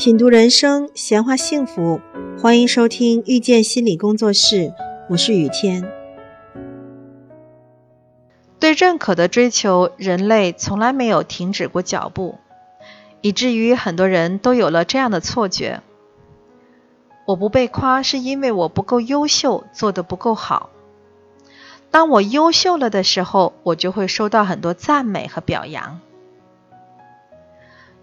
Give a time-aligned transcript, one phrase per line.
[0.00, 2.00] 品读人生，闲话幸福，
[2.40, 4.72] 欢迎收听遇见心理工作室，
[5.10, 5.92] 我是雨天。
[8.58, 12.38] 对认可的追求，人类从来没有停止过脚步，
[13.20, 15.82] 以至于很多人都有了这样的错觉：
[17.26, 20.70] 我不被夸是因为我不够优秀，做得不够好。
[21.90, 26.00] 当我优秀了的时候，我就会收到很多赞美和表扬。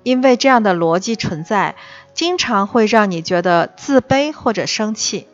[0.07, 1.75] 因为这样的逻辑存在，
[2.13, 5.27] 经常会让你觉得自卑或者生气。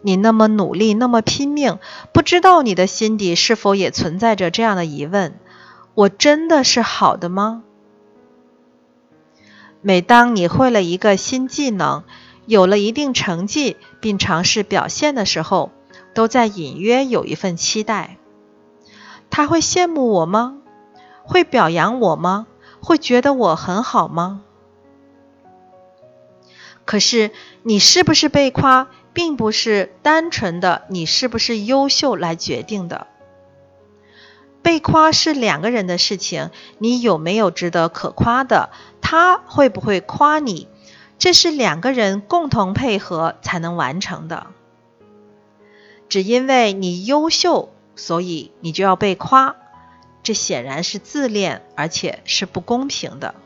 [0.00, 1.78] 你那么努力，那么拼命，
[2.14, 5.38] 不知道你的心底是否也存在着这样的疑问：
[5.92, 7.64] 我真的是好的吗？
[9.82, 12.04] 每当你会了一个新技能，
[12.46, 15.70] 有了一定成绩，并尝试表现的时候，
[16.14, 18.16] 都在隐约有一份期待。
[19.28, 20.56] 他会羡慕我吗？
[21.24, 22.46] 会表扬我吗？
[22.84, 24.42] 会觉得我很好吗？
[26.84, 27.30] 可是
[27.62, 33.06] 你是不是被夸，并不是单纯的你是不是优秀来决定的。
[34.62, 38.70] 被夸是两个人的事情，你有没有值得可夸的？
[39.00, 40.68] 他会不会夸你？
[41.18, 44.48] 这是两个人共同配合才能完成的。
[46.08, 49.56] 只因为你优秀，所以你就要被夸。
[50.24, 53.36] 这显然是自恋，而且是不公平的。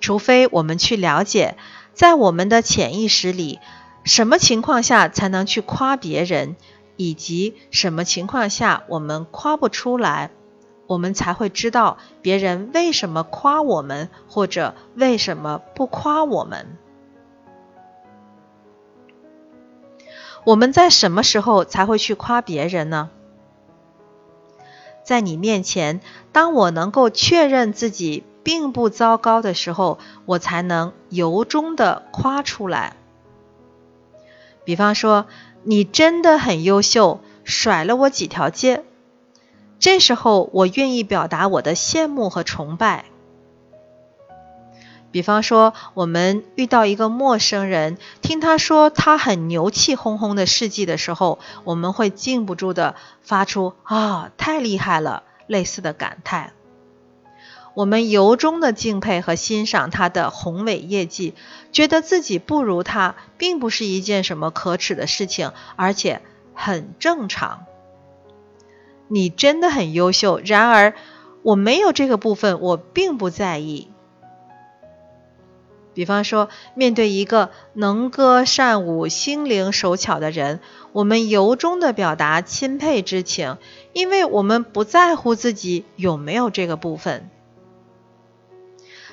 [0.00, 1.56] 除非我们去了解，
[1.94, 3.60] 在我们的潜意识里，
[4.04, 6.56] 什么情况下才能去夸别人，
[6.96, 10.30] 以及什么情况下我们夸不出来，
[10.86, 16.76] 我们才会知道别人为什么夸我们，或者为什么不夸我们。
[20.44, 23.08] 我们在什么时候才会去夸别人呢？
[25.04, 26.00] 在你面前，
[26.32, 32.96] 当我能够确认自己并不糟糕的时候，我才能由衷的夸出来。
[34.64, 35.26] 比方说，
[35.62, 38.82] 你真的很优秀，甩了我几条街，
[39.78, 43.04] 这时候我愿意表达我的羡慕和崇拜。
[45.14, 56.52] 比方说，我们遇到一个陌生人，听他说他很牛气哄哄的事迹的时候，我们会禁不住的发出“啊，太厉害了”类似的感叹。
[57.74, 61.34] 我们由衷的敬佩和欣赏他的宏伟业绩，
[61.70, 66.22] 觉得自己不如他，并不是一件什么可耻的事情，而且
[66.54, 67.66] 很正常。
[69.06, 70.94] 你真的很优秀，然而
[71.42, 73.92] 我没有这个部分，我并不在意。
[75.94, 80.58] 比方说，面对一个能歌善舞、心灵手巧的人，
[80.92, 83.58] 我们由衷的表达钦佩之情，
[83.92, 87.30] 因为我们不在乎自己有没有这个部分。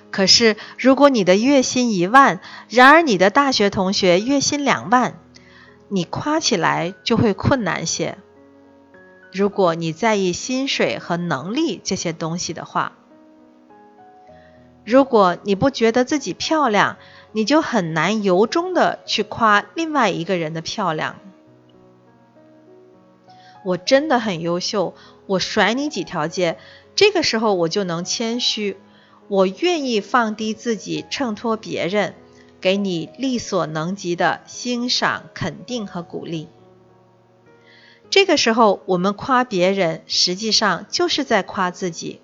[0.09, 5.19] 可是，如果你的月薪一万，然而你的大学同学月薪两万，
[5.87, 8.17] 你夸起来就会困难些。
[9.31, 12.93] 如果你在意薪水和能力这些东西的话。
[14.83, 16.97] 如果你不觉得自己漂亮，
[17.31, 21.17] 你就很难由衷的去夸另外一个人的漂亮。
[23.63, 24.95] 我真的很优秀，
[25.27, 26.57] 我甩你几条街，
[26.95, 28.75] 这个时候我就能谦虚，
[29.27, 32.15] 我愿意放低自己，衬托别人，
[32.59, 36.47] 给你力所能及的欣赏、肯定和鼓励。
[38.09, 42.19] 这个时候，我们夸别人，实际上就是在夸自己。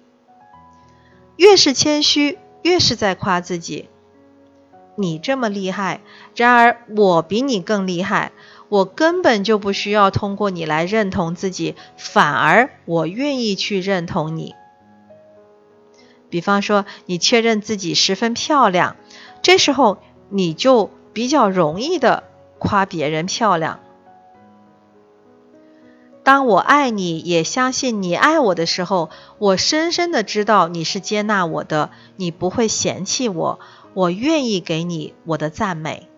[1.35, 2.39] 越是谦虚。
[2.67, 3.87] 越是在夸自己，
[4.97, 6.01] 你这么厉害，
[6.35, 8.33] 然而我比你更厉害，
[8.67, 14.53] 我根本就不需要通过你来认同自己，反而我愿意去认同你。
[16.29, 18.97] 比方说，你确认自己十分漂亮，
[19.41, 19.99] 这时候
[20.29, 22.23] 你就比较容易的
[22.59, 23.79] 夸别人漂亮。
[26.27, 33.61] 当我爱你，也相信你爱我的时候，我深深的知道你是接纳我的，你不会嫌弃我，
[33.93, 36.09] 我愿意给你我的赞美。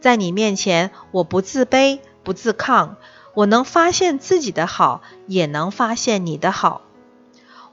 [0.00, 2.98] 在你面前，我不自卑，不自抗，
[3.34, 6.82] 我能发现自己的好，也能发现你的好。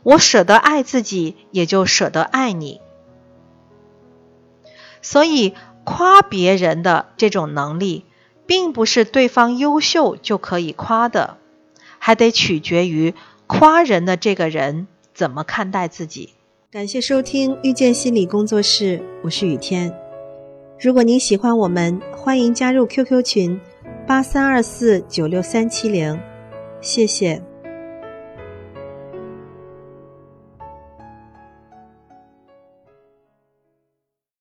[0.02, 2.82] 我舍得爱自己，也就舍得爱你。
[5.04, 5.54] 所以，
[5.84, 8.06] 夸别人的这种能力。
[8.50, 11.38] 并不是对方优秀就可以夸的，
[12.00, 13.14] 还得取决于
[13.46, 16.34] 夸人的这个人怎么看待自己。
[16.72, 19.96] 感谢收听遇见心理工作室，我是雨天。
[20.80, 23.62] 如果您喜欢我们，欢迎加入 QQ 群
[24.08, 26.20] 八三二四九六三七零，
[26.82, 27.49] 谢谢。